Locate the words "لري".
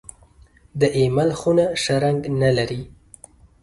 2.57-2.81